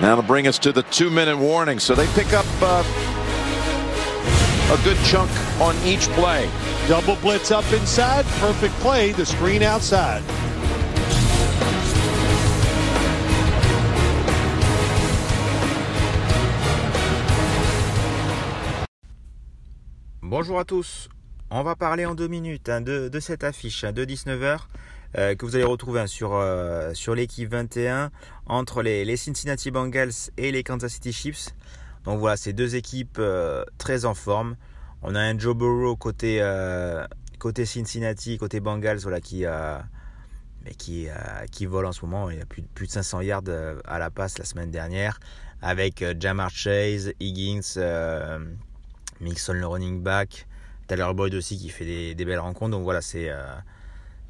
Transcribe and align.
That'll 0.00 0.22
bring 0.22 0.46
us 0.46 0.58
to 0.60 0.72
the 0.72 0.82
two-minute 0.84 1.36
warning. 1.36 1.78
So 1.78 1.94
they 1.94 2.06
pick 2.14 2.32
up 2.32 2.46
uh, 2.60 2.82
a 4.72 4.84
good 4.84 4.96
chunk 5.04 5.30
on 5.60 5.76
each 5.84 6.08
play. 6.10 6.48
Double 6.88 7.16
blitz 7.16 7.50
up 7.50 7.70
inside. 7.72 8.24
Perfect 8.40 8.74
play. 8.80 9.12
The 9.12 9.26
screen 9.26 9.62
outside. 9.62 10.22
Bonjour 20.22 20.58
à 20.58 20.64
tous. 20.64 21.10
On 21.50 21.62
va 21.62 21.76
parler 21.76 22.06
en 22.06 22.14
deux 22.14 22.28
minutes 22.28 22.70
hein, 22.70 22.80
de, 22.80 23.10
de, 23.10 23.20
cette 23.20 23.44
affiche 23.44 23.84
hein, 23.84 23.92
de 23.92 24.06
19h 24.06 24.60
euh, 25.18 25.34
que 25.34 25.44
vous 25.44 25.56
allez 25.56 25.64
retrouver 25.64 26.00
hein, 26.00 26.06
sur, 26.06 26.34
euh, 26.34 26.94
sur 26.94 27.14
l'équipe 27.14 27.50
21 27.50 28.10
entre 28.46 28.82
les, 28.82 29.04
les, 29.04 29.16
Cincinnati 29.16 29.70
Bengals 29.70 30.30
et 30.38 30.50
les 30.50 30.62
Kansas 30.62 30.92
City 30.92 31.12
Chiefs. 31.12 31.50
Donc 32.04 32.18
voilà, 32.18 32.36
c'est 32.36 32.54
deux 32.54 32.76
équipes 32.76 33.18
euh, 33.18 33.64
très 33.76 34.06
en 34.06 34.14
forme. 34.14 34.56
On 35.02 35.14
a 35.14 35.20
un 35.20 35.38
Joe 35.38 35.54
Burrow 35.54 35.96
côté, 35.96 36.40
côté 37.40 37.66
Cincinnati, 37.66 38.38
côté 38.38 38.60
Bengals, 38.60 38.98
voilà, 38.98 39.20
qui, 39.20 39.44
qui, 40.78 41.08
qui 41.50 41.66
vole 41.66 41.86
en 41.86 41.92
ce 41.92 42.04
moment. 42.04 42.30
Il 42.30 42.40
a 42.40 42.46
plus, 42.46 42.62
plus 42.62 42.86
de 42.86 42.92
500 42.92 43.22
yards 43.22 43.42
à 43.84 43.98
la 43.98 44.10
passe 44.10 44.38
la 44.38 44.44
semaine 44.44 44.70
dernière 44.70 45.18
avec 45.60 46.04
Jamar 46.20 46.50
Chase, 46.50 47.12
Higgins, 47.18 47.80
Mixon 49.20 49.54
le 49.54 49.66
running 49.66 50.00
back, 50.04 50.46
Tyler 50.86 51.10
Boyd 51.16 51.34
aussi 51.34 51.58
qui 51.58 51.68
fait 51.70 51.84
des, 51.84 52.14
des 52.14 52.24
belles 52.24 52.38
rencontres. 52.38 52.70
Donc 52.70 52.84
voilà, 52.84 53.00
c'est 53.00 53.28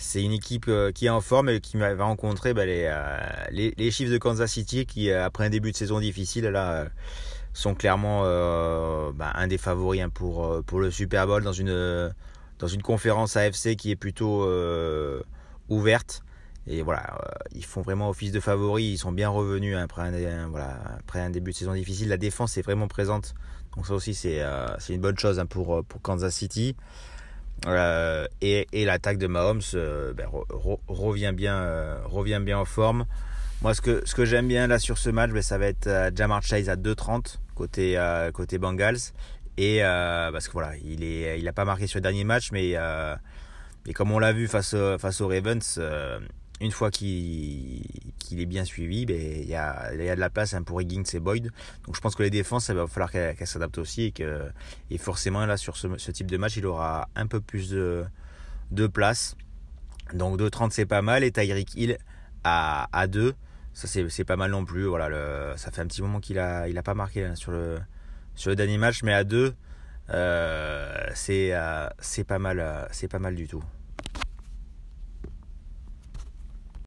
c'est 0.00 0.22
une 0.22 0.32
équipe 0.32 0.66
euh, 0.68 0.92
qui 0.92 1.06
est 1.06 1.10
en 1.10 1.20
forme 1.20 1.50
et 1.50 1.60
qui 1.60 1.76
va 1.76 1.94
rencontrer 2.02 2.54
bah, 2.54 2.64
les, 2.64 2.84
euh, 2.86 3.18
les, 3.50 3.74
les, 3.76 3.90
de 4.08 4.18
Kansas 4.18 4.50
City 4.50 4.86
qui, 4.86 5.10
euh, 5.10 5.24
après 5.24 5.44
un 5.44 5.50
début 5.50 5.72
de 5.72 5.76
saison 5.76 6.00
difficile, 6.00 6.50
sont 7.52 7.74
clairement 7.74 8.22
bah, 9.12 9.32
un 9.34 9.46
des 9.46 9.58
favoris 9.58 10.00
hein, 10.00 10.08
pour, 10.08 10.80
le 10.80 10.90
Super 10.90 11.26
Bowl 11.26 11.42
dans 11.42 11.52
une, 11.52 12.12
dans 12.58 12.66
une 12.66 12.82
conférence 12.82 13.36
AFC 13.36 13.76
qui 13.76 13.90
est 13.90 13.96
plutôt 13.96 14.48
ouverte. 15.68 16.22
Et 16.66 16.82
voilà, 16.82 17.18
ils 17.54 17.64
font 17.64 17.82
vraiment 17.82 18.10
office 18.10 18.32
de 18.32 18.40
favoris, 18.40 18.84
ils 18.84 18.98
sont 18.98 19.12
bien 19.12 19.28
revenus 19.28 19.76
après 19.76 20.02
un, 20.02 20.48
voilà, 20.48 20.78
après 20.98 21.20
un 21.20 21.30
début 21.30 21.50
de 21.50 21.56
saison 21.56 21.74
difficile. 21.74 22.08
La 22.08 22.16
défense 22.16 22.56
est 22.56 22.62
vraiment 22.62 22.88
présente, 22.88 23.34
donc 23.74 23.86
ça 23.86 23.94
aussi 23.94 24.14
c'est 24.14 24.40
une 24.88 25.00
bonne 25.00 25.18
chose 25.18 25.38
hein, 25.38 25.46
pour 25.46 25.84
Kansas 26.02 26.34
City. 26.34 26.76
Euh, 27.66 28.26
et, 28.40 28.66
et 28.72 28.84
l'attaque 28.84 29.18
de 29.18 29.26
Mahomes 29.26 29.60
euh, 29.74 30.12
ben, 30.14 30.26
re, 30.28 30.78
revient, 30.88 31.32
bien, 31.34 31.56
euh, 31.56 31.98
revient 32.04 32.40
bien 32.42 32.58
en 32.58 32.64
forme. 32.64 33.06
Moi, 33.62 33.74
ce 33.74 33.80
que, 33.80 34.02
ce 34.06 34.14
que 34.14 34.24
j'aime 34.24 34.48
bien 34.48 34.66
là 34.66 34.78
sur 34.78 34.96
ce 34.96 35.10
match, 35.10 35.30
ben, 35.30 35.42
ça 35.42 35.58
va 35.58 35.66
être 35.66 36.12
Jamar 36.16 36.42
Chase 36.42 36.68
à 36.68 36.76
2,30 36.76 37.38
côté, 37.54 37.98
côté 38.32 38.58
Bengals. 38.58 39.12
Et 39.58 39.80
parce 39.82 40.48
que 40.48 40.52
voilà, 40.52 40.76
il 40.78 41.00
n'a 41.00 41.36
il 41.36 41.52
pas 41.52 41.66
marqué 41.66 41.86
sur 41.86 41.98
le 41.98 42.02
dernier 42.02 42.24
match, 42.24 42.52
mais, 42.52 42.74
mais 43.86 43.92
comme 43.92 44.10
on 44.12 44.18
l'a 44.18 44.32
vu 44.32 44.48
face, 44.48 44.74
face 44.98 45.20
aux 45.20 45.28
Ravens, 45.28 45.78
une 46.62 46.70
fois 46.70 46.90
qu'il 46.90 47.82
est 48.38 48.46
bien 48.46 48.64
suivi, 48.64 49.06
ben, 49.06 49.16
il 49.18 49.48
y, 49.48 49.54
a, 49.54 49.90
de 49.90 50.20
la 50.20 50.30
place 50.30 50.54
hein, 50.54 50.62
pour 50.62 50.80
Higgins 50.80 51.02
et 51.12 51.18
Boyd. 51.18 51.50
Donc 51.86 51.96
je 51.96 52.00
pense 52.00 52.14
que 52.14 52.22
les 52.22 52.30
défenses, 52.30 52.68
il 52.68 52.74
va 52.74 52.86
falloir 52.86 53.10
qu'elles 53.10 53.34
qu 53.34 53.46
s'adaptent 53.46 53.78
aussi 53.78 54.04
et 54.04 54.12
que 54.12 54.50
et 54.90 54.98
forcément 54.98 55.44
là 55.46 55.56
sur 55.56 55.76
ce, 55.76 56.10
type 56.10 56.30
de 56.30 56.36
match, 56.36 56.56
il 56.56 56.66
aura 56.66 57.08
un 57.16 57.26
peu 57.26 57.40
plus 57.40 57.70
de, 57.70 58.04
de 58.70 58.86
place. 58.86 59.36
Donc 60.14 60.38
2,30 60.38 60.70
c'est 60.70 60.86
pas 60.86 61.02
mal 61.02 61.24
et 61.24 61.32
Tyreek 61.32 61.74
Hill 61.74 61.98
à, 62.44 62.88
à 62.92 63.06
2, 63.06 63.34
ça 63.72 63.88
c'est 63.88 64.24
pas 64.24 64.36
mal 64.36 64.50
non 64.50 64.64
plus. 64.64 64.84
Voilà, 64.86 65.08
le, 65.08 65.52
ça 65.56 65.70
fait 65.70 65.80
un 65.80 65.86
petit 65.86 66.02
moment 66.02 66.20
qu'il 66.20 66.38
a, 66.38 66.68
il 66.68 66.76
a 66.78 66.82
pas 66.82 66.94
marqué 66.94 67.24
hein, 67.24 67.34
sur, 67.34 67.52
le, 67.52 67.80
dernier 68.54 68.78
match, 68.78 69.02
mais 69.02 69.12
à 69.12 69.24
2, 69.24 69.54
euh, 70.10 71.06
c'est 71.14 71.50
euh, 71.52 71.88
pas, 72.26 72.38
mal, 72.38 72.60
euh, 72.60 73.08
pas 73.08 73.18
mal 73.18 73.34
du 73.34 73.46
tout. 73.46 73.62